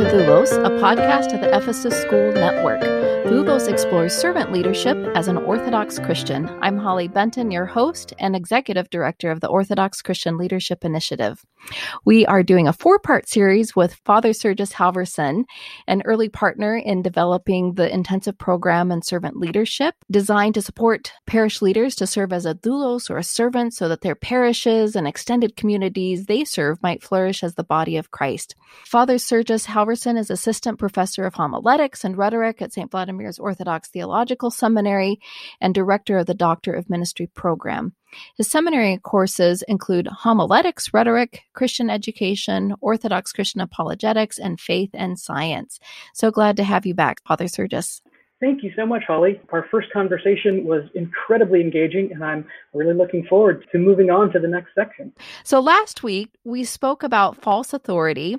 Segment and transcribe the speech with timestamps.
[0.00, 2.80] to Doulos, a podcast of the Ephesus School Network.
[3.30, 6.48] Doulos explores servant leadership as an Orthodox Christian.
[6.62, 11.44] I'm Holly Benton, your host and executive director of the Orthodox Christian Leadership Initiative.
[12.06, 15.44] We are doing a four part series with Father Sergius Halvorsen,
[15.86, 21.60] an early partner in developing the intensive program and servant leadership designed to support parish
[21.60, 25.56] leaders to serve as a doulos or a servant so that their parishes and extended
[25.56, 28.56] communities they serve might flourish as the body of Christ.
[28.86, 32.90] Father Sergius Halvorsen is assistant professor of homiletics and rhetoric at St.
[32.90, 35.18] Vladimir's Orthodox Theological Seminary
[35.60, 37.94] and director of the Doctor of Ministry program.
[38.36, 45.78] His seminary courses include homiletics, rhetoric, Christian education, Orthodox Christian apologetics, and faith and science.
[46.14, 48.02] So glad to have you back, Father Sergius.
[48.40, 49.38] Thank you so much, Holly.
[49.52, 54.38] Our first conversation was incredibly engaging, and I'm really looking forward to moving on to
[54.38, 55.12] the next section.
[55.44, 58.38] So, last week we spoke about false authority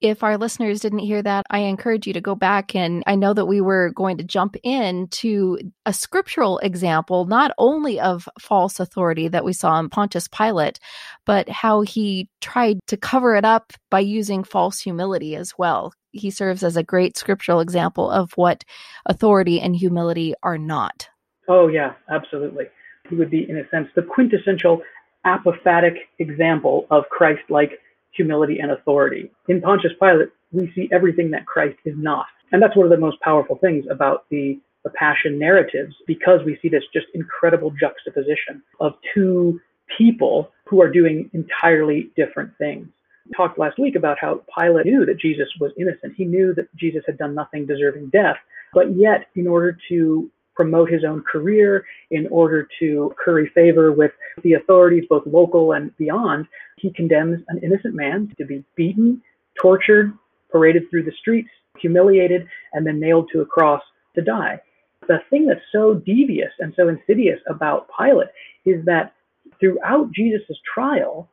[0.00, 3.34] if our listeners didn't hear that, I encourage you to go back and I know
[3.34, 8.78] that we were going to jump in to a scriptural example, not only of false
[8.78, 10.78] authority that we saw in Pontius Pilate,
[11.26, 15.92] but how he tried to cover it up by using false humility as well.
[16.12, 18.64] He serves as a great scriptural example of what
[19.06, 21.08] authority and humility are not.
[21.48, 22.64] Oh, yeah, absolutely.
[23.08, 24.82] He would be, in a sense, the quintessential
[25.26, 27.72] apophatic example of Christ like
[28.12, 29.30] humility, and authority.
[29.48, 32.26] In Pontius Pilate, we see everything that Christ is not.
[32.52, 36.58] And that's one of the most powerful things about the, the passion narratives, because we
[36.62, 39.60] see this just incredible juxtaposition of two
[39.96, 42.88] people who are doing entirely different things.
[43.26, 46.14] We talked last week about how Pilate knew that Jesus was innocent.
[46.16, 48.36] He knew that Jesus had done nothing deserving death.
[48.72, 54.10] But yet, in order to promote his own career, in order to curry favor with
[54.42, 59.22] the authorities, both local and beyond, he condemns an innocent man to be beaten,
[59.62, 60.12] tortured,
[60.50, 61.48] paraded through the streets,
[61.78, 63.80] humiliated, and then nailed to a cross
[64.16, 64.60] to die.
[65.06, 68.30] The thing that's so devious and so insidious about Pilate
[68.64, 69.14] is that
[69.60, 71.30] throughout Jesus' trial,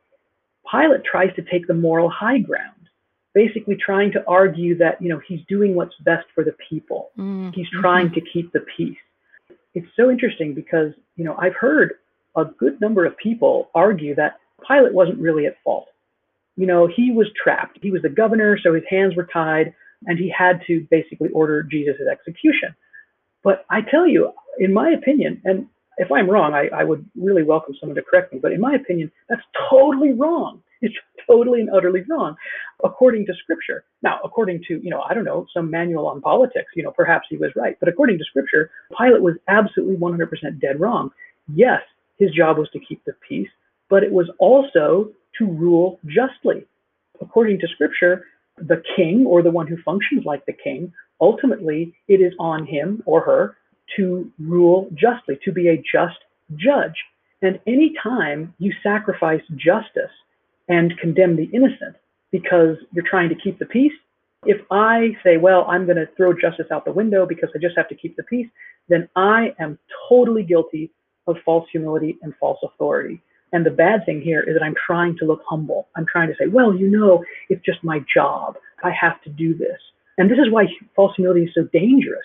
[0.70, 2.82] Pilate tries to take the moral high ground,
[3.34, 7.10] basically trying to argue that, you know, he's doing what's best for the people.
[7.18, 7.50] Mm-hmm.
[7.54, 8.96] He's trying to keep the peace.
[9.76, 11.96] It's so interesting because, you know, I've heard
[12.34, 15.88] a good number of people argue that Pilate wasn't really at fault.
[16.56, 17.78] You know, he was trapped.
[17.82, 19.74] He was the governor, so his hands were tied,
[20.06, 22.74] and he had to basically order Jesus' execution.
[23.44, 25.66] But I tell you, in my opinion, and
[25.98, 28.76] if I'm wrong, I, I would really welcome someone to correct me, but in my
[28.76, 30.62] opinion, that's totally wrong.
[30.82, 30.94] It's
[31.28, 32.36] totally and utterly wrong
[32.84, 33.84] according to scripture.
[34.02, 37.26] Now, according to, you know, I don't know, some manual on politics, you know, perhaps
[37.30, 37.76] he was right.
[37.80, 41.10] But according to scripture, Pilate was absolutely 100% dead wrong.
[41.52, 41.80] Yes,
[42.18, 43.48] his job was to keep the peace
[43.88, 46.66] but it was also to rule justly.
[47.20, 48.24] According to scripture,
[48.58, 53.02] the king or the one who functions like the king, ultimately it is on him
[53.06, 53.56] or her
[53.96, 56.18] to rule justly, to be a just
[56.56, 56.94] judge.
[57.42, 60.10] And any time you sacrifice justice
[60.68, 61.96] and condemn the innocent
[62.32, 63.92] because you're trying to keep the peace,
[64.44, 67.76] if I say, well, I'm going to throw justice out the window because I just
[67.76, 68.48] have to keep the peace,
[68.88, 69.78] then I am
[70.08, 70.90] totally guilty
[71.26, 73.20] of false humility and false authority.
[73.52, 75.88] And the bad thing here is that I'm trying to look humble.
[75.96, 78.56] I'm trying to say, well, you know, it's just my job.
[78.84, 79.78] I have to do this.
[80.18, 82.24] And this is why false humility is so dangerous.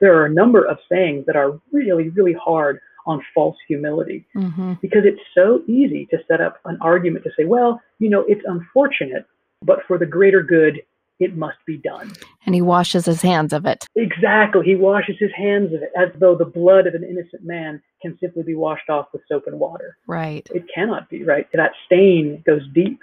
[0.00, 4.74] There are a number of sayings that are really, really hard on false humility mm-hmm.
[4.80, 8.42] because it's so easy to set up an argument to say, well, you know, it's
[8.46, 9.26] unfortunate,
[9.62, 10.82] but for the greater good,
[11.20, 12.12] it must be done.
[12.46, 13.86] And he washes his hands of it.
[13.94, 14.64] Exactly.
[14.64, 18.18] He washes his hands of it as though the blood of an innocent man can
[18.18, 19.96] simply be washed off with soap and water.
[20.08, 20.48] Right.
[20.52, 21.46] It cannot be, right?
[21.52, 22.98] That stain goes deep.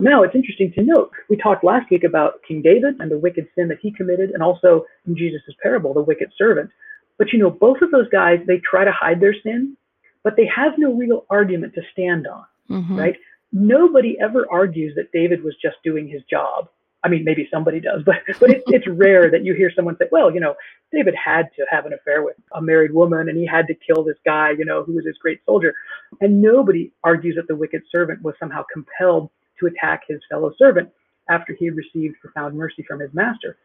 [0.00, 3.46] Now, it's interesting to note, we talked last week about King David and the wicked
[3.54, 6.70] sin that he committed, and also in Jesus' parable, the wicked servant.
[7.18, 9.76] But you know, both of those guys, they try to hide their sin,
[10.22, 12.96] but they have no real argument to stand on, mm-hmm.
[12.96, 13.16] right?
[13.52, 16.68] Nobody ever argues that David was just doing his job
[17.04, 20.08] I mean, maybe somebody does, but but it's it's rare that you hear someone say,
[20.10, 20.54] well, you know,
[20.92, 24.02] David had to have an affair with a married woman, and he had to kill
[24.02, 25.74] this guy, you know, who was his great soldier,
[26.22, 30.88] and nobody argues that the wicked servant was somehow compelled to attack his fellow servant
[31.30, 33.56] after he had received profound mercy from his master.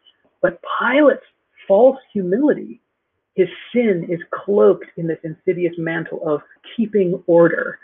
[0.42, 1.24] But Pilate's
[1.66, 2.80] false humility,
[3.40, 6.40] his sin, is cloaked in this insidious mantle of
[6.76, 7.78] keeping order.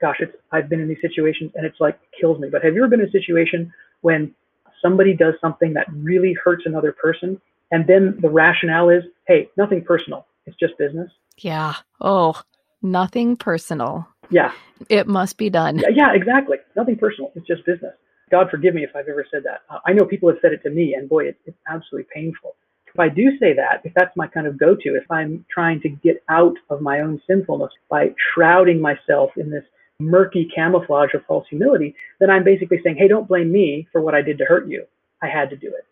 [0.00, 2.48] Gosh, it's I've been in these situations, and it's like kills me.
[2.50, 3.72] But have you ever been in a situation
[4.02, 4.34] when
[4.82, 7.40] somebody does something that really hurts another person,
[7.70, 10.26] and then the rationale is, hey, nothing personal.
[10.46, 11.10] It's just business.
[11.38, 11.74] Yeah.
[12.00, 12.40] Oh,
[12.82, 14.06] nothing personal.
[14.30, 14.52] Yeah.
[14.88, 15.82] It must be done.
[15.92, 16.58] Yeah, exactly.
[16.76, 17.32] Nothing personal.
[17.34, 17.94] It's just business.
[18.30, 19.62] God forgive me if I've ever said that.
[19.70, 22.56] Uh, I know people have said it to me, and boy, it, it's absolutely painful.
[22.98, 25.80] If I do say that, if that's my kind of go to, if I'm trying
[25.82, 29.62] to get out of my own sinfulness by shrouding myself in this
[30.00, 34.16] murky camouflage of false humility, then I'm basically saying, hey, don't blame me for what
[34.16, 34.84] I did to hurt you.
[35.22, 35.86] I had to do it.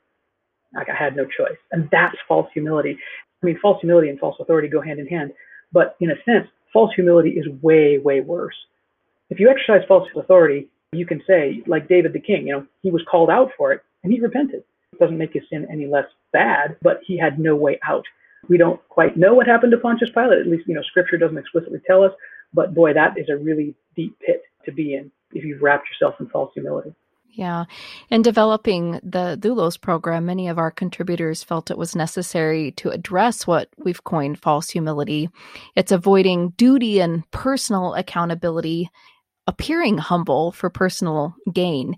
[0.74, 1.56] Like I had no choice.
[1.70, 2.98] And that's false humility.
[3.40, 5.32] I mean, false humility and false authority go hand in hand.
[5.70, 8.56] But in a sense, false humility is way, way worse.
[9.30, 12.90] If you exercise false authority, you can say, like David the king, you know, he
[12.90, 14.64] was called out for it and he repented.
[14.98, 18.04] Doesn't make his sin any less bad, but he had no way out.
[18.48, 20.40] We don't quite know what happened to Pontius Pilate.
[20.40, 22.12] At least, you know, scripture doesn't explicitly tell us.
[22.54, 26.20] But boy, that is a really deep pit to be in if you've wrapped yourself
[26.20, 26.94] in false humility.
[27.36, 27.64] Yeah.
[28.08, 33.46] In developing the Doulos program, many of our contributors felt it was necessary to address
[33.46, 35.28] what we've coined false humility.
[35.74, 38.88] It's avoiding duty and personal accountability,
[39.46, 41.96] appearing humble for personal gain.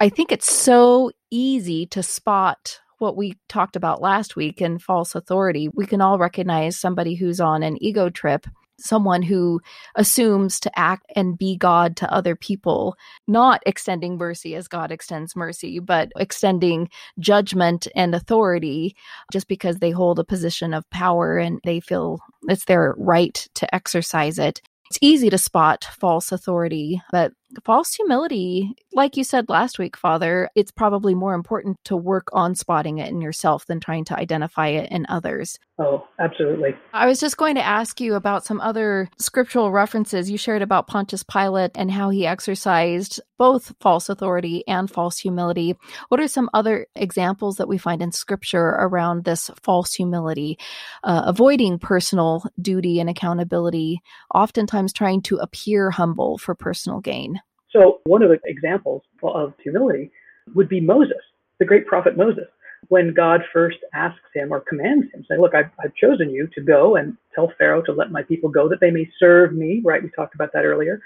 [0.00, 5.14] I think it's so easy to spot what we talked about last week in false
[5.14, 5.68] authority.
[5.72, 8.46] We can all recognize somebody who's on an ego trip
[8.78, 9.60] someone who
[9.96, 12.96] assumes to act and be God to other people,
[13.26, 16.88] not extending mercy as God extends mercy, but extending
[17.18, 18.96] judgment and authority
[19.32, 23.72] just because they hold a position of power and they feel it's their right to
[23.74, 24.60] exercise it.
[24.90, 27.32] It's easy to spot false authority, but
[27.64, 32.54] false humility, like you said last week, Father, it's probably more important to work on
[32.54, 35.58] spotting it in yourself than trying to identify it in others.
[35.80, 36.70] Oh, absolutely.
[36.92, 40.28] I was just going to ask you about some other scriptural references.
[40.28, 45.76] You shared about Pontius Pilate and how he exercised both false authority and false humility.
[46.08, 50.58] What are some other examples that we find in scripture around this false humility,
[51.04, 54.00] uh, avoiding personal duty and accountability,
[54.34, 57.37] oftentimes trying to appear humble for personal gain?
[57.72, 60.10] So one of the examples of humility
[60.54, 61.18] would be Moses,
[61.58, 62.46] the great prophet Moses.
[62.88, 66.60] When God first asks him or commands him, saying, Look, I've, I've chosen you to
[66.62, 70.02] go and tell Pharaoh to let my people go that they may serve me, right?
[70.02, 71.00] We talked about that earlier.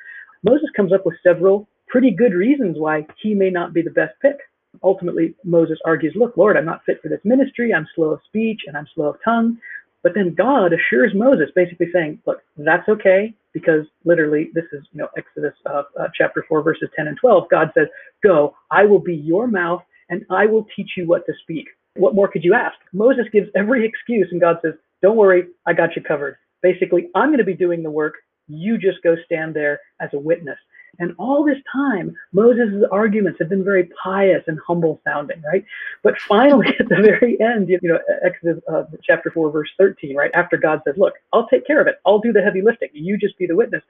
[0.45, 4.15] Moses comes up with several pretty good reasons why he may not be the best
[4.21, 4.37] pick.
[4.83, 7.73] Ultimately, Moses argues, Look, Lord, I'm not fit for this ministry.
[7.75, 9.59] I'm slow of speech and I'm slow of tongue.
[10.03, 14.99] But then God assures Moses, basically saying, Look, that's okay because literally this is you
[14.99, 17.87] know Exodus uh, uh, chapter 4 verses 10 and 12 God says
[18.23, 21.67] go I will be your mouth and I will teach you what to speak.
[21.97, 22.77] What more could you ask?
[22.93, 26.37] Moses gives every excuse and God says don't worry I got you covered.
[26.63, 28.15] Basically I'm going to be doing the work.
[28.49, 30.59] You just go stand there as a witness
[30.99, 35.65] and all this time, Moses' arguments have been very pious and humble sounding, right?
[36.03, 40.31] But finally, at the very end, you know, Exodus uh, chapter 4, verse 13, right?
[40.35, 41.97] After God says, Look, I'll take care of it.
[42.05, 42.91] I'll do the heavy lifting.
[42.93, 43.83] You just be the witness.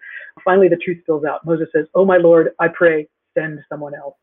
[0.45, 1.45] Finally, the truth spills out.
[1.45, 4.15] Moses says, Oh, my Lord, I pray, send someone else.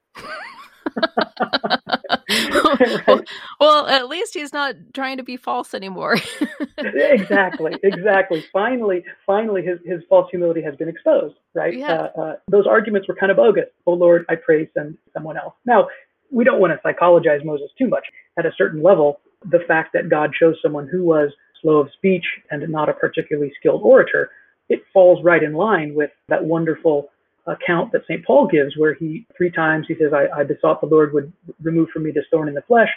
[2.30, 3.27] right?
[3.59, 6.18] Well, at least he's not trying to be false anymore.
[6.77, 8.45] exactly, exactly.
[8.53, 11.77] Finally, finally, his, his false humility has been exposed, right?
[11.77, 12.07] Yeah.
[12.15, 13.65] Uh, uh, those arguments were kind of bogus.
[13.86, 15.53] Oh Lord, I pray send someone else.
[15.65, 15.88] Now,
[16.31, 18.06] we don't want to psychologize Moses too much.
[18.38, 19.19] At a certain level,
[19.50, 21.31] the fact that God chose someone who was
[21.62, 24.30] slow of speech and not a particularly skilled orator,
[24.69, 27.09] it falls right in line with that wonderful
[27.50, 28.26] account that St.
[28.26, 31.31] Paul gives, where he three times he says, I, I besought the Lord would
[31.62, 32.90] remove from me this thorn in the flesh.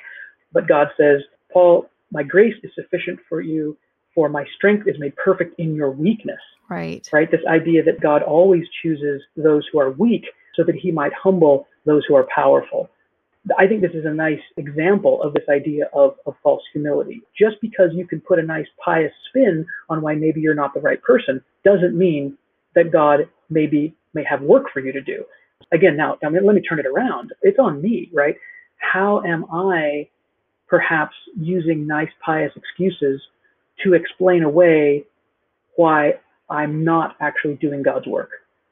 [0.52, 1.22] But God says,
[1.52, 3.76] Paul, my grace is sufficient for you,
[4.14, 6.40] for my strength is made perfect in your weakness.
[6.68, 7.06] Right.
[7.12, 7.30] Right.
[7.30, 10.24] This idea that God always chooses those who are weak
[10.54, 12.88] so that he might humble those who are powerful.
[13.58, 17.22] I think this is a nice example of this idea of, of false humility.
[17.36, 20.80] Just because you can put a nice pious spin on why maybe you're not the
[20.80, 22.38] right person doesn't mean
[22.74, 25.24] that God maybe may have work for you to do.
[25.72, 27.32] Again, now, I mean, let me turn it around.
[27.42, 28.34] It's on me, right?
[28.78, 30.08] How am I
[30.68, 33.20] perhaps using nice, pious excuses
[33.84, 35.04] to explain away
[35.76, 36.14] why
[36.50, 38.30] I'm not actually doing God's work?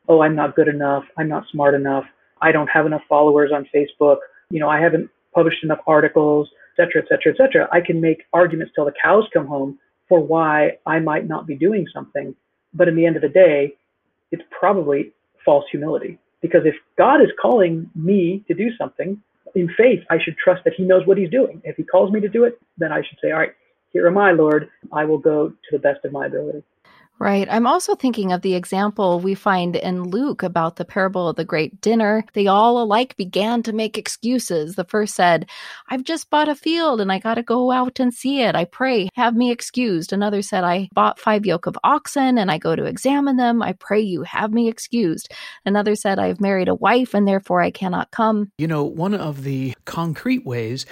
[0.09, 1.05] Oh, I'm not good enough.
[1.17, 2.05] I'm not smart enough.
[2.43, 4.17] I don't have enough followers on Facebook.
[4.51, 7.69] You know, I haven't published enough articles, et cetera, et cetera, et cetera.
[7.73, 9.79] I can make arguments till the cows come home
[10.09, 12.35] for why I might not be doing something.
[12.75, 13.75] But in the end of the day,
[14.33, 15.13] it's probably
[15.45, 16.19] false humility.
[16.43, 19.21] Because if God is calling me to do something,
[19.55, 21.61] in faith, I should trust that He knows what He's doing.
[21.65, 23.53] If He calls me to do it, then I should say, All right,
[23.93, 24.69] here am I, Lord.
[24.93, 26.63] I will go to the best of my ability.
[27.21, 27.47] Right.
[27.51, 31.45] I'm also thinking of the example we find in Luke about the parable of the
[31.45, 32.25] great dinner.
[32.33, 34.75] They all alike began to make excuses.
[34.75, 35.47] The first said,
[35.91, 38.55] I've just bought a field and I got to go out and see it.
[38.55, 40.15] I pray, have me excused.
[40.15, 43.61] Another said, I bought five yoke of oxen and I go to examine them.
[43.61, 45.31] I pray you, have me excused.
[45.67, 48.51] Another said, I've married a wife and therefore I cannot come.
[48.57, 50.87] You know, one of the concrete ways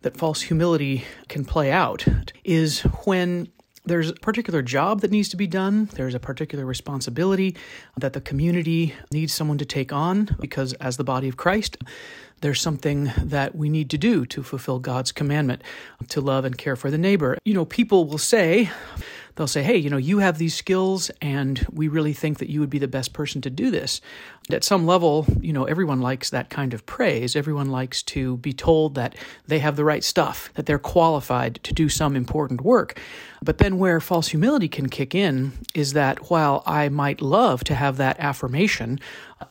[0.00, 2.06] that false humility can play out
[2.42, 3.48] is when
[3.84, 5.86] there's a particular job that needs to be done.
[5.94, 7.56] There's a particular responsibility
[7.98, 11.76] that the community needs someone to take on because, as the body of Christ,
[12.40, 15.62] there's something that we need to do to fulfill God's commandment
[16.08, 17.38] to love and care for the neighbor.
[17.44, 18.70] You know, people will say,
[19.36, 22.60] they'll say, hey, you know, you have these skills and we really think that you
[22.60, 24.00] would be the best person to do this.
[24.50, 27.34] At some level, you know, everyone likes that kind of praise.
[27.34, 31.72] Everyone likes to be told that they have the right stuff, that they're qualified to
[31.72, 33.00] do some important work.
[33.42, 37.74] But then where false humility can kick in is that while I might love to
[37.74, 39.00] have that affirmation,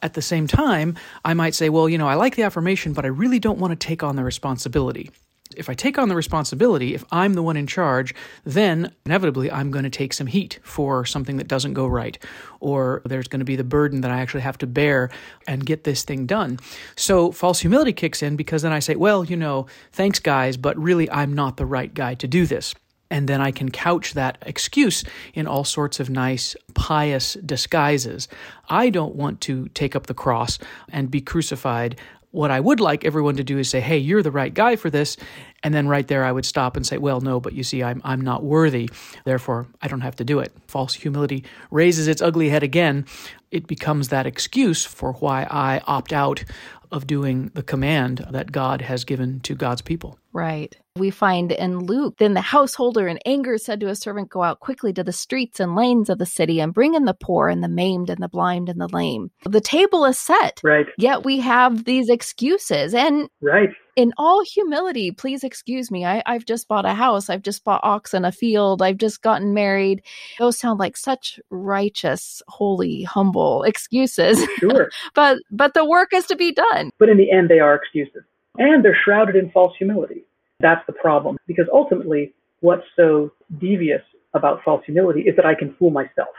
[0.02, 3.06] at the same time, I might say, well, you know, I like the affirmation, but
[3.06, 5.12] I really don't want to take on the responsibility
[5.56, 9.72] if I take on the responsibility, if I'm the one in charge, then inevitably I'm
[9.72, 12.18] going to take some heat for something that doesn't go right,
[12.60, 15.10] or there's going to be the burden that I actually have to bear
[15.48, 16.60] and get this thing done.
[16.96, 20.78] So false humility kicks in because then I say, well, you know, thanks, guys, but
[20.78, 22.74] really I'm not the right guy to do this.
[23.12, 25.04] And then I can couch that excuse
[25.36, 28.28] in all sorts of nice, pious disguises.
[28.70, 30.58] I don't want to take up the cross
[30.90, 32.00] and be crucified
[32.34, 34.90] what I would like everyone to do is say, "Hey, you're the right guy for
[34.90, 35.18] this,"
[35.62, 38.02] and then right there I would stop and say, "Well, no, but you see, I'm
[38.04, 38.90] I'm not worthy,
[39.24, 43.06] therefore I don't have to do it." False humility raises its ugly head again.
[43.52, 46.44] It becomes that excuse for why I opt out
[46.92, 50.18] of doing the command that God has given to God's people.
[50.34, 50.76] Right.
[50.98, 54.60] We find in Luke, then the householder in anger said to his servant, Go out
[54.60, 57.64] quickly to the streets and lanes of the city and bring in the poor and
[57.64, 59.32] the maimed and the blind and the lame.
[59.46, 60.60] The table is set.
[60.64, 60.88] Right.
[60.98, 62.94] Yet we have these excuses.
[62.94, 63.70] And right.
[63.96, 66.06] in all humility, please excuse me.
[66.06, 67.30] I, I've just bought a house.
[67.30, 68.82] I've just bought oxen, a field.
[68.82, 70.04] I've just gotten married.
[70.40, 74.44] Those sound like such righteous, holy, humble excuses.
[74.58, 74.90] Sure.
[75.16, 76.92] but but the work is to be done.
[76.98, 78.24] But in the end, they are excuses.
[78.58, 80.24] And they're shrouded in false humility.
[80.60, 81.38] That's the problem.
[81.48, 84.02] Because ultimately, what's so devious
[84.34, 86.34] about false humility is that I can fool myself.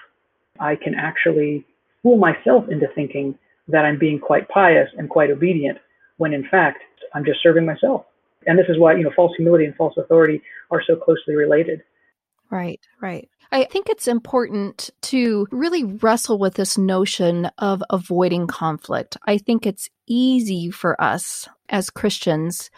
[0.60, 1.64] I can actually
[2.02, 5.78] fool myself into thinking that I'm being quite pious and quite obedient
[6.18, 6.82] when in fact
[7.14, 8.04] I'm just serving myself.
[8.46, 11.82] And this is why, you know, false humility and false authority are so closely related.
[12.50, 13.28] Right, right.
[13.52, 19.16] I think it's important to really wrestle with this notion of avoiding conflict.
[19.26, 22.70] I think it's easy for us as Christians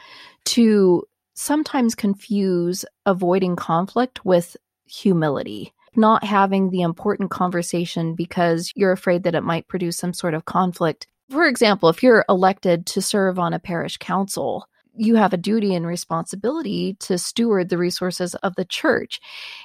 [0.46, 1.04] to
[1.34, 4.56] sometimes confuse avoiding conflict with
[4.86, 10.34] humility, not having the important conversation because you're afraid that it might produce some sort
[10.34, 11.06] of conflict.
[11.30, 15.74] For example, if you're elected to serve on a parish council, you have a duty
[15.74, 19.20] and responsibility to steward the resources of the church.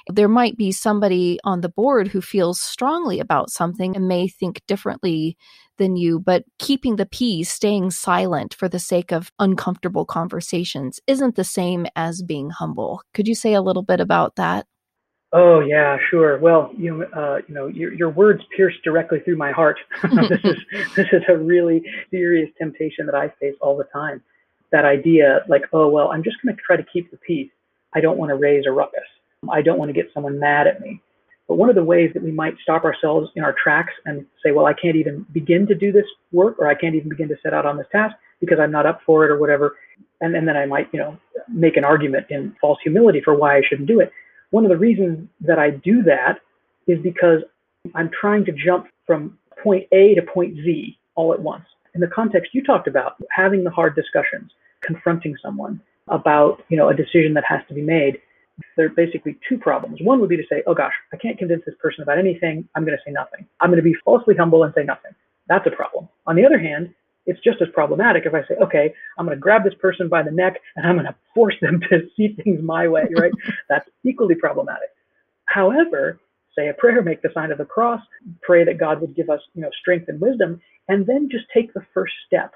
[0.08, 4.62] There might be somebody on the board who feels strongly about something and may think
[4.66, 5.36] differently
[5.78, 11.34] than you, but keeping the peace, staying silent for the sake of uncomfortable conversations isn't
[11.34, 13.02] the same as being humble.
[13.14, 14.66] Could you say a little bit about that?
[15.34, 16.38] Oh yeah, sure.
[16.38, 19.78] Well, you uh, you know, your your words pierce directly through my heart.
[20.02, 20.58] this is
[20.96, 24.22] this is a really serious temptation that I face all the time.
[24.72, 27.50] That idea, like, oh well, I'm just going to try to keep the peace.
[27.94, 29.00] I don't want to raise a ruckus.
[29.50, 31.00] I don't want to get someone mad at me.
[31.48, 34.52] But one of the ways that we might stop ourselves in our tracks and say,
[34.52, 37.36] well, I can't even begin to do this work or I can't even begin to
[37.42, 39.76] set out on this task because I'm not up for it or whatever.
[40.20, 41.18] And, and then I might, you know,
[41.52, 44.12] make an argument in false humility for why I shouldn't do it.
[44.50, 46.38] One of the reasons that I do that
[46.86, 47.40] is because
[47.94, 51.64] I'm trying to jump from point A to point Z all at once.
[51.94, 54.52] In the context you talked about, having the hard discussions,
[54.82, 58.20] confronting someone about, you know, a decision that has to be made
[58.76, 59.98] there are basically two problems.
[60.02, 62.68] One would be to say, oh gosh, I can't convince this person about anything.
[62.74, 63.46] I'm going to say nothing.
[63.60, 65.12] I'm going to be falsely humble and say nothing.
[65.48, 66.08] That's a problem.
[66.26, 66.94] On the other hand,
[67.26, 70.22] it's just as problematic if I say, okay, I'm going to grab this person by
[70.22, 73.32] the neck and I'm going to force them to see things my way, right?
[73.68, 74.88] That's equally problematic.
[75.46, 76.18] However,
[76.56, 78.00] say a prayer, make the sign of the cross,
[78.42, 81.72] pray that God would give us, you know, strength and wisdom, and then just take
[81.74, 82.52] the first step.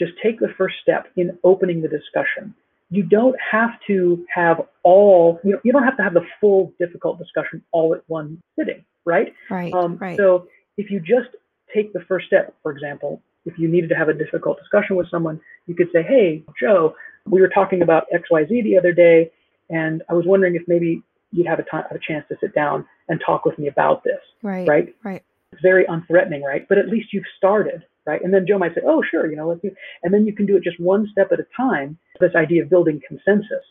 [0.00, 2.54] Just take the first step in opening the discussion
[2.92, 6.72] you don't have to have all you know you don't have to have the full
[6.80, 11.28] difficult discussion all at one sitting right right um, right so if you just
[11.72, 15.08] take the first step for example if you needed to have a difficult discussion with
[15.08, 16.92] someone you could say hey joe
[17.26, 19.30] we were talking about xyz the other day
[19.68, 21.00] and i was wondering if maybe
[21.32, 24.04] you'd have a, time, have a chance to sit down and talk with me about
[24.04, 24.20] this.
[24.42, 24.66] Right.
[24.66, 24.94] Right.
[25.04, 25.22] Right.
[25.52, 26.66] It's very unthreatening, right?
[26.68, 28.22] But at least you've started, right?
[28.22, 29.70] And then Joe might say, oh, sure, you know, let's do,
[30.02, 31.98] and then you can do it just one step at a time.
[32.20, 33.64] This idea of building consensus.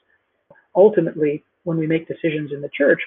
[0.75, 3.01] Ultimately, when we make decisions in the church,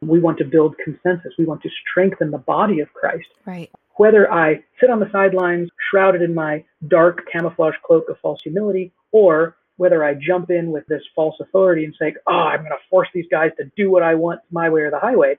[0.00, 1.32] we want to build consensus.
[1.38, 3.28] We want to strengthen the body of Christ.
[3.44, 3.70] Right.
[3.96, 8.92] Whether I sit on the sidelines, shrouded in my dark camouflage cloak of false humility,
[9.10, 12.88] or whether I jump in with this false authority and say, oh, I'm going to
[12.90, 15.38] force these guys to do what I want my way or the highway,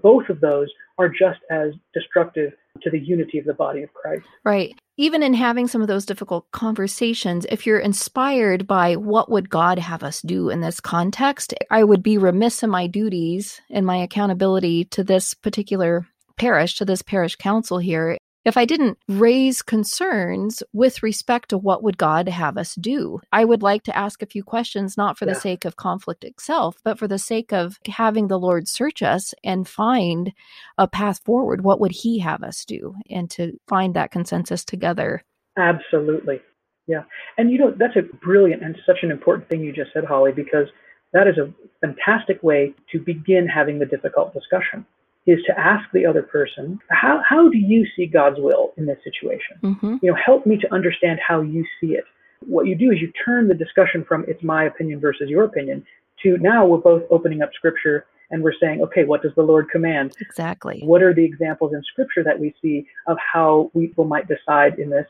[0.00, 0.68] both of those
[0.98, 2.52] are just as destructive
[2.82, 4.24] to the unity of the body of Christ.
[4.44, 4.74] Right.
[4.96, 9.78] Even in having some of those difficult conversations, if you're inspired by what would God
[9.78, 13.96] have us do in this context, I would be remiss in my duties and my
[13.96, 20.62] accountability to this particular parish, to this parish council here, if I didn't raise concerns
[20.72, 23.20] with respect to what would God have us do.
[23.32, 25.34] I would like to ask a few questions, not for Yeah.
[25.34, 29.34] the sake of conflict itself, but for the sake of having the Lord search us
[29.44, 30.32] and find
[30.78, 31.62] a path forward.
[31.62, 32.94] What would He have us do?
[33.10, 35.22] And to find that consensus together.
[35.58, 36.40] Absolutely.
[36.86, 37.02] Yeah.
[37.36, 40.32] And you know, that's a brilliant and such an important thing you just said, Holly,
[40.32, 40.66] because
[41.12, 44.86] that is a fantastic way to begin having the difficult discussion
[45.26, 48.98] is to ask the other person, how, how do you see God's will in this
[49.04, 49.56] situation?
[49.60, 52.04] hmm You know, help me to understand how you see it.
[52.46, 55.84] What you do is you turn the discussion from it's my opinion versus your opinion
[56.22, 59.68] to now we're both opening up scripture and we're saying, okay, what does the Lord
[59.70, 60.14] command?
[60.20, 60.80] Exactly.
[60.84, 64.88] What are the examples in scripture that we see of how people might decide in
[64.88, 65.06] this?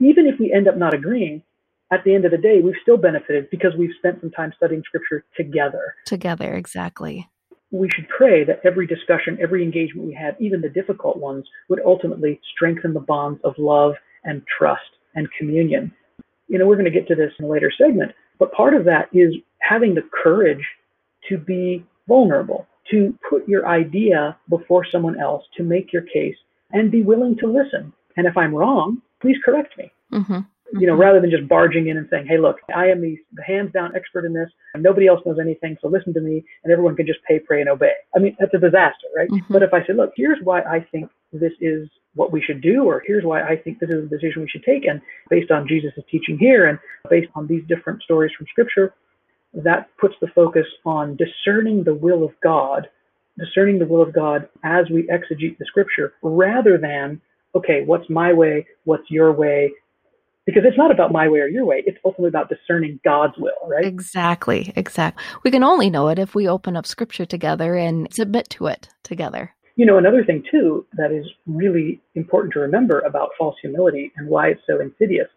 [0.00, 1.42] Even if we end up not agreeing,
[1.92, 4.82] at the end of the day, we've still benefited because we've spent some time studying
[4.86, 5.96] scripture together.
[6.06, 7.28] Together, exactly.
[7.70, 11.80] We should pray that every discussion, every engagement we have, even the difficult ones, would
[11.84, 14.82] ultimately strengthen the bonds of love and trust
[15.14, 15.92] and communion.
[16.48, 18.84] You know, we're going to get to this in a later segment, but part of
[18.86, 20.64] that is having the courage
[21.28, 26.36] to be vulnerable, to put your idea before someone else, to make your case,
[26.72, 27.92] and be willing to listen.
[28.16, 29.92] And if I'm wrong, please correct me.
[30.10, 30.40] hmm
[30.72, 33.42] You know, rather than just barging in and saying, "Hey, look, I am the, the
[33.42, 36.94] hands down expert in this, nobody else knows anything, so listen to me," and everyone
[36.96, 37.92] can just pay, pray, and obey.
[38.14, 39.28] I mean, that's a disaster, right?
[39.30, 39.42] Mhm.
[39.50, 42.84] But if I say, "Look, here's why I think this is what we should do,"
[42.84, 45.66] or "Here's why I think this is the decision we should take," and based on
[45.66, 46.78] Jesus' teaching here, and
[47.08, 48.94] based on these different stories from Scripture,
[49.54, 52.88] that puts the focus on discerning the will of God,
[53.38, 57.20] discerning the will of God as we exegete the Scripture, rather than
[57.56, 59.72] okay, what's my way, what's your way,
[60.46, 61.82] because it's not about my way or your way.
[61.86, 63.84] It's ultimately about discerning God's will, right?
[63.84, 64.72] Exactly.
[64.76, 65.22] Exactly.
[65.44, 68.88] We can only know it if we open up scripture together and submit to it
[69.02, 69.54] together.
[69.76, 74.28] You know, another thing too that is really important to remember about false humility and
[74.28, 75.28] why it's so insidious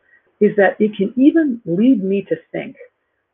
[0.42, 2.76] is that it can even lead me to think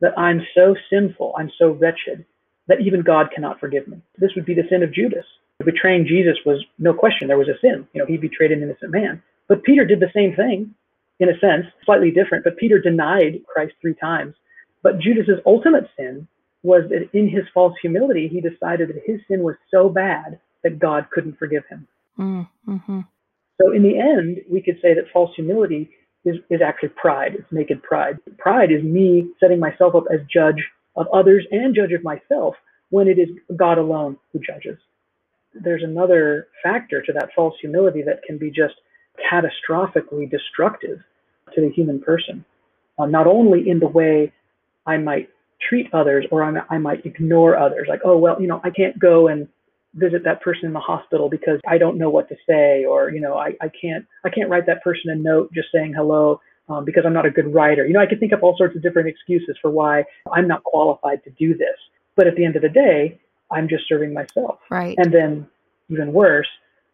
[0.01, 2.25] that I'm so sinful, I'm so wretched
[2.67, 3.97] that even God cannot forgive me.
[4.17, 5.25] This would be the sin of Judas.
[5.65, 7.87] Betraying Jesus was no question, there was a sin.
[7.93, 9.21] You know, he betrayed an innocent man.
[9.47, 10.73] But Peter did the same thing,
[11.19, 12.43] in a sense, slightly different.
[12.43, 14.35] But Peter denied Christ three times.
[14.81, 16.27] But Judas's ultimate sin
[16.63, 20.79] was that in his false humility, he decided that his sin was so bad that
[20.79, 21.87] God couldn't forgive him.
[22.17, 22.99] Mm-hmm.
[23.61, 25.89] So in the end, we could say that false humility
[26.25, 27.33] is, is actually pride.
[27.35, 28.19] It's naked pride.
[28.37, 30.63] Pride is me setting myself up as judge
[30.95, 32.55] of others and judge of myself
[32.89, 34.77] when it is God alone who judges.
[35.53, 38.75] There's another factor to that false humility that can be just
[39.31, 40.99] catastrophically destructive
[41.53, 42.45] to the human person.
[42.97, 44.31] Uh, not only in the way
[44.85, 45.29] I might
[45.67, 48.97] treat others or I, I might ignore others, like, oh, well, you know, I can't
[48.99, 49.47] go and
[49.95, 53.21] visit that person in the hospital because I don't know what to say, or you
[53.21, 56.85] know, I, I can't I can't write that person a note just saying hello um,
[56.85, 57.85] because I'm not a good writer.
[57.85, 60.63] You know, I can think up all sorts of different excuses for why I'm not
[60.63, 61.77] qualified to do this.
[62.15, 63.19] But at the end of the day,
[63.51, 64.59] I'm just serving myself.
[64.69, 64.95] Right.
[64.97, 65.47] And then
[65.89, 66.47] even worse,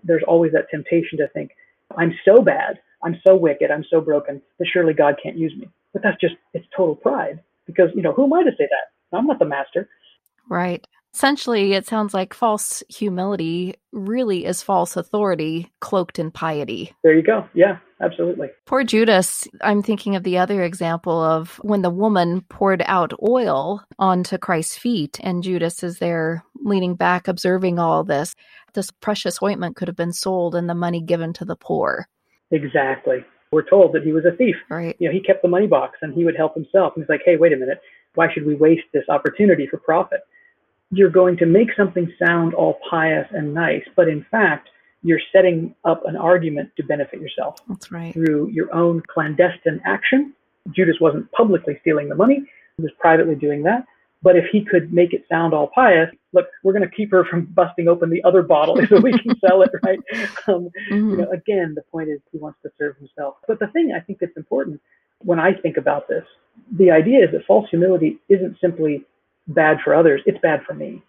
[0.04, 1.52] there's always that temptation to think,
[1.98, 5.70] I'm so bad, I'm so wicked, I'm so broken that surely God can't use me.
[5.94, 9.18] But that's just it's total pride because you know who am I to say that?
[9.18, 9.90] I'm not the master.
[10.50, 10.86] Right.
[11.16, 16.94] Essentially, it sounds like false humility really is false authority cloaked in piety.
[17.04, 17.48] There you go.
[17.54, 18.50] Yeah, absolutely.
[18.66, 23.82] Poor Judas, I'm thinking of the other example of when the woman poured out oil
[23.98, 28.36] onto Christ's feet, and Judas is there leaning back, observing all this.
[28.74, 32.10] This precious ointment could have been sold and the money given to the poor.
[32.52, 33.24] Exactly.
[33.54, 34.58] We're told that he was a thief.
[34.70, 34.98] Right.
[35.00, 36.92] You know, he kept the money box and he would help himself.
[36.94, 37.80] And he's like, hey, wait a minute.
[38.16, 40.20] Why should we waste this opportunity for profit?
[40.96, 44.70] You're going to make something sound all pious and nice, but in fact,
[45.04, 48.14] you're setting up an argument to benefit yourself That's right.
[48.14, 50.34] through your own clandestine action.
[50.72, 52.44] Judas wasn't publicly stealing the money,
[52.78, 53.86] he was privately doing that.
[54.24, 57.26] But if he could make it sound all pious, look, we're going to keep her
[57.26, 60.00] from busting open the other bottle so we can sell it, right?
[60.48, 61.10] Um, mm-hmm.
[61.10, 63.36] You know, again, the point is he wants to serve himself.
[63.48, 64.80] But the thing I think that's important
[65.20, 66.24] when I think about this,
[66.78, 69.04] the idea is that false humility isn't simply
[69.48, 71.04] bad for others, it's bad for me.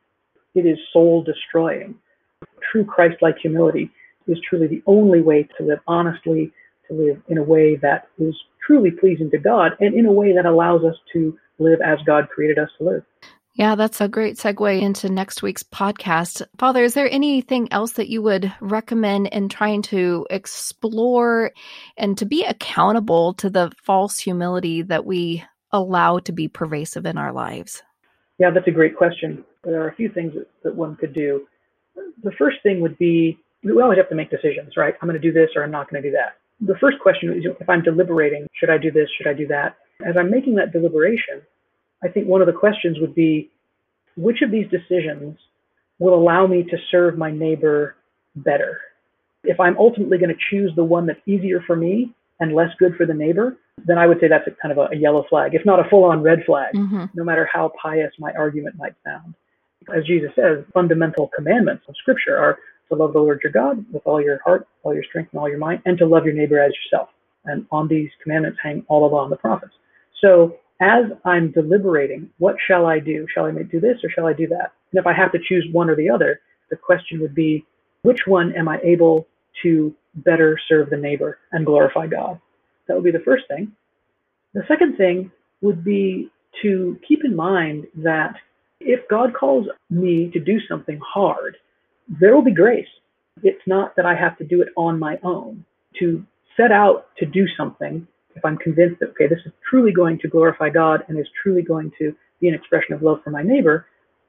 [0.54, 1.94] It is soul destroying.
[2.72, 3.90] True Christ like humility
[4.26, 6.52] is truly the only way to live honestly,
[6.88, 8.34] to live in a way that is
[8.66, 12.28] truly pleasing to God, and in a way that allows us to live as God
[12.28, 13.02] created us to live.
[13.54, 16.42] Yeah, that's a great segue into next week's podcast.
[16.58, 21.52] Father, is there anything else that you would recommend in trying to explore
[21.96, 27.16] and to be accountable to the false humility that we allow to be pervasive in
[27.16, 27.82] our lives?
[28.38, 29.44] Yeah, that's a great question.
[29.64, 31.46] There are a few things that, that one could do.
[32.22, 34.94] The first thing would be we always have to make decisions, right?
[35.00, 36.36] I'm going to do this or I'm not going to do that.
[36.60, 39.08] The first question is if I'm deliberating, should I do this?
[39.16, 39.76] Should I do that?
[40.06, 41.42] As I'm making that deliberation,
[42.02, 43.50] I think one of the questions would be
[44.16, 45.38] which of these decisions
[45.98, 47.96] will allow me to serve my neighbor
[48.36, 48.80] better?
[49.44, 52.94] If I'm ultimately going to choose the one that's easier for me and less good
[52.96, 55.54] for the neighbor, then I would say that's a kind of a, a yellow flag,
[55.54, 57.04] if not a full on red flag, mm-hmm.
[57.14, 59.34] no matter how pious my argument might sound.
[59.94, 64.02] As Jesus says, fundamental commandments of Scripture are to love the Lord your God with
[64.06, 66.60] all your heart, all your strength, and all your mind, and to love your neighbor
[66.60, 67.08] as yourself.
[67.44, 69.72] And on these commandments hang all the law and the prophets.
[70.20, 73.26] So as I'm deliberating, what shall I do?
[73.32, 74.72] Shall I do this or shall I do that?
[74.92, 77.64] And if I have to choose one or the other, the question would be,
[78.02, 79.26] which one am I able
[79.62, 82.40] to better serve the neighbor and glorify God?
[82.86, 83.72] That would be the first thing.
[84.54, 86.30] The second thing would be
[86.62, 88.34] to keep in mind that
[88.80, 91.56] if God calls me to do something hard,
[92.08, 92.86] there will be grace.
[93.42, 95.64] It's not that I have to do it on my own.
[96.00, 96.24] To
[96.56, 100.28] set out to do something if I'm convinced that, okay, this is truly going to
[100.28, 103.86] glorify God and is truly going to be an expression of love for my neighbor,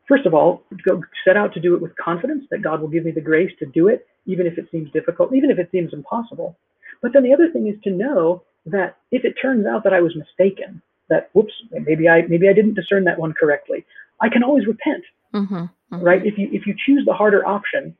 [0.08, 3.04] first of all, go set out to do it with confidence that God will give
[3.04, 5.94] me the grace to do it, even if it seems difficult, even if it seems
[5.94, 6.56] impossible.
[7.02, 10.02] But then the other thing is to know that if it turns out that I
[10.02, 13.86] was mistaken, that whoops, maybe I maybe I didn't discern that one correctly,
[14.22, 15.04] I can always repent.
[15.34, 16.02] Mm-hmm, mm-hmm.
[16.02, 16.26] Right?
[16.26, 17.96] If you if you choose the harder option,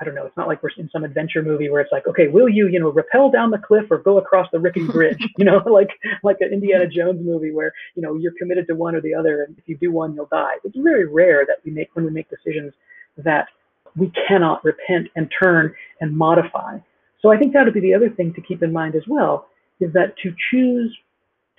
[0.00, 2.28] I don't know, it's not like we're in some adventure movie where it's like, okay,
[2.28, 5.24] will you, you know, rappel down the cliff or go across the rickety bridge?
[5.38, 5.90] you know, like
[6.22, 9.42] like an Indiana Jones movie where, you know, you're committed to one or the other
[9.44, 10.54] and if you do one, you'll die.
[10.64, 12.72] It's very rare that we make when we make decisions
[13.18, 13.48] that
[13.96, 16.78] we cannot repent and turn and modify.
[17.20, 19.46] So I think that would be the other thing to keep in mind as well,
[19.80, 20.96] is that to choose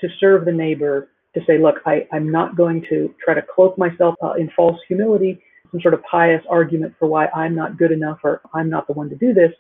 [0.02, 3.78] to serve the neighbor, to say, look, I, I'm not going to try to cloak
[3.78, 5.42] myself uh, in false humility
[5.74, 8.94] some sort of pious argument for why I'm not good enough or I'm not the
[8.94, 9.52] one to do this.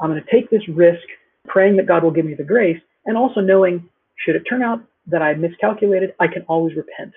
[0.00, 1.02] I'm going to take this risk,
[1.46, 4.82] praying that God will give me the grace, and also knowing, should it turn out
[5.06, 7.12] that I miscalculated, I can always repent.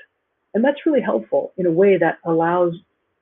[0.53, 2.73] And that's really helpful in a way that allows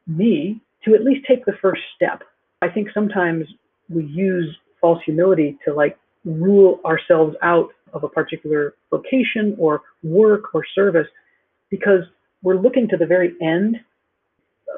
[0.08, 2.24] me to at least take the first step.
[2.62, 3.46] I think sometimes
[3.90, 10.54] we use false humility to like rule ourselves out of a particular vocation or work
[10.54, 11.08] or service
[11.70, 12.02] because
[12.44, 13.78] we're looking to the very end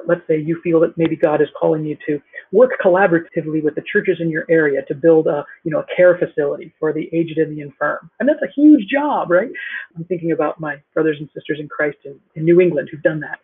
[0.06, 3.82] let's say you feel that maybe God is calling you to work collaboratively with the
[3.92, 7.38] churches in your area to build a, you know, a care facility for the aged
[7.38, 8.10] and the infirm.
[8.20, 9.50] And that's a huge job, right?
[9.96, 13.20] I'm thinking about my brothers and sisters in Christ in, in New England who've done
[13.20, 13.40] that.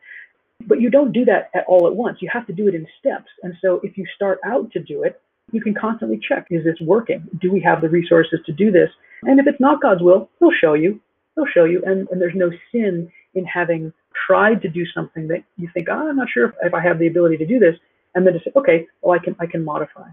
[0.69, 2.19] But you don't do that at all at once.
[2.21, 3.31] You have to do it in steps.
[3.43, 6.77] And so if you start out to do it, you can constantly check, is this
[6.81, 7.27] working?
[7.41, 8.91] Do we have the resources to do this?
[9.23, 11.01] And if it's not God's will, he'll show you.
[11.35, 11.83] He'll show you.
[11.87, 13.93] And, and there's no sin in having
[14.27, 16.99] tried to do something that you think, oh, I'm not sure if, if I have
[16.99, 17.75] the ability to do this,
[18.15, 20.09] and then to say, okay, well, I can I can modify.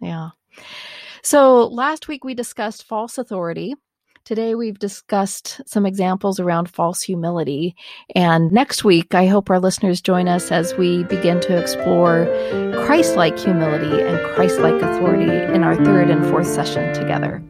[0.00, 0.30] Yeah.
[1.22, 3.74] So last week we discussed false authority.
[4.24, 7.74] Today we've discussed some examples around false humility.
[8.14, 12.26] And next week, I hope our listeners join us as we begin to explore
[12.86, 17.42] Christ like humility and Christ like authority in our third and fourth session together.